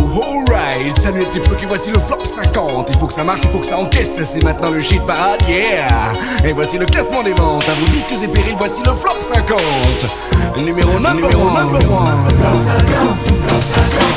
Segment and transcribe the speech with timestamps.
[0.00, 3.50] alright, salut les petits qui voici le flop 50 Il faut que ça marche, il
[3.50, 6.12] faut que ça encaisse, c'est maintenant le shit parade, yeah.
[6.44, 10.64] Et voici le classement des ventes, à vos disques et périls, voici le flop 50
[10.64, 12.28] Numéro number one, number one.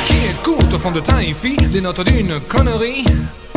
[0.06, 3.04] Qui écoute au fond de teint et fit les notes d'une connerie?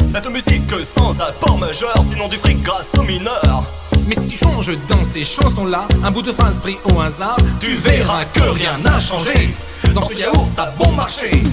[0.10, 3.64] Cette musique sans apport majeur, sinon du fric grâce aux mineurs.
[4.08, 7.76] Mais si tu changes dans ces chansons-là, un bout de phrase pris au hasard, tu
[7.76, 9.56] verras que rien n'a changé.
[9.94, 11.44] Dans ce yaourt a bon marché.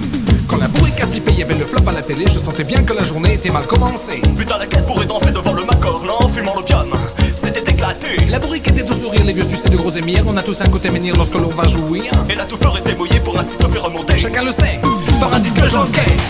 [0.59, 2.83] Quand la bourrique a flippé, y avait le flop à la télé, je sentais bien
[2.83, 4.21] que la journée était mal commencée.
[4.37, 6.89] Putain, la quête pourrait en fait devant le Macorlan, fumant l'opium.
[7.37, 8.27] C'était éclaté.
[8.29, 10.25] La bourrique était tout sourire, les vieux succès de gros émirs.
[10.27, 12.11] On a tous un côté menhir lorsque l'on va jouir.
[12.29, 14.19] Et la touffe peut rester mouillée pour ainsi se faire remonter.
[14.19, 14.81] Chacun le sait,
[15.21, 16.21] par un disque j'enquête.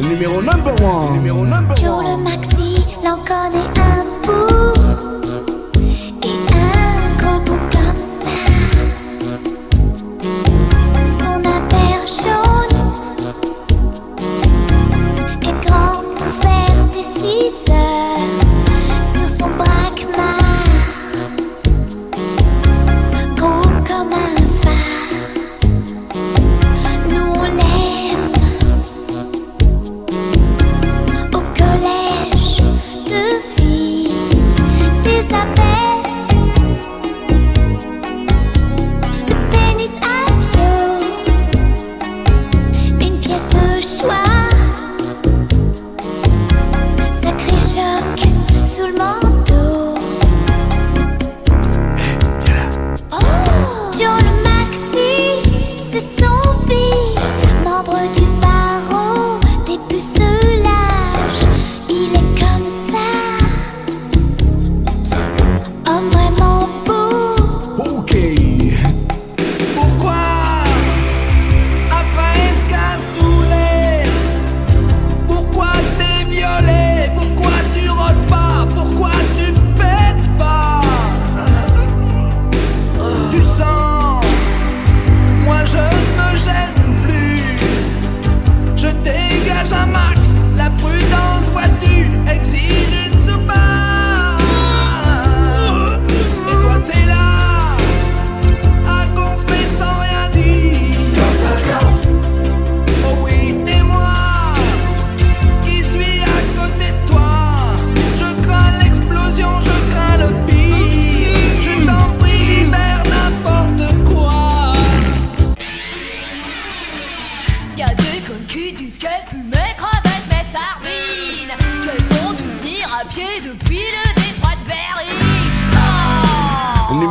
[0.00, 1.12] Numéro number one.
[1.12, 5.44] Numéro number Joe le maxi, l'en connaît un bout.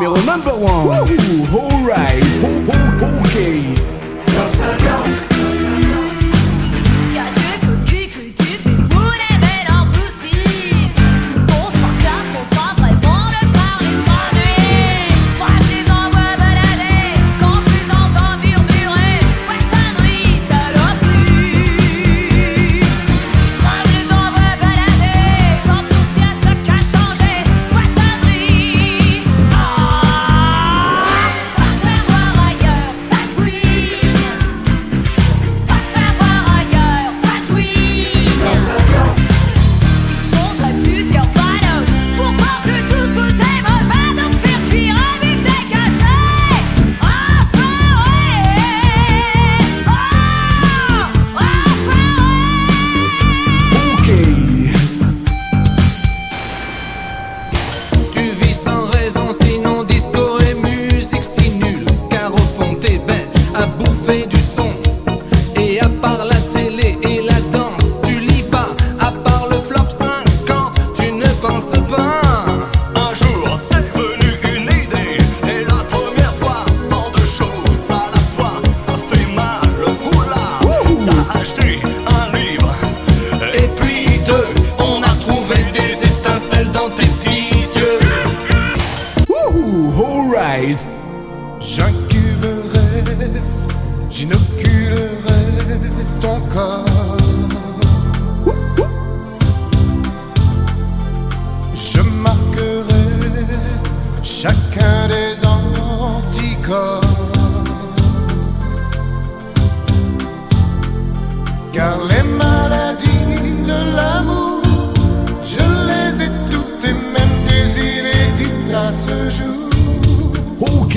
[0.03, 0.86] Numéro number one.
[0.86, 2.22] Ooh, alright.
[2.22, 2.23] Oh,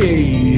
[0.06, 0.55] Hey.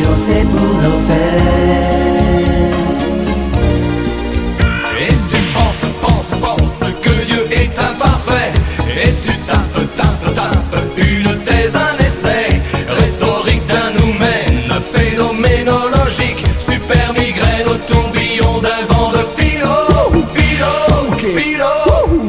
[0.00, 2.32] c'est pour nos fesses.
[4.98, 8.52] Et tu penses, penses, penses que Dieu est imparfait.
[9.04, 12.62] Et tu tapes, tapes, tapes une thèse, un essai.
[12.88, 16.44] Rhétorique d'un humain, phénoménologique.
[16.58, 19.74] Super migraine au tourbillon d'un vent de philo.
[20.34, 20.74] Philo,
[21.34, 21.72] philo,